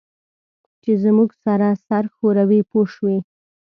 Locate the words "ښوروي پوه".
2.13-2.85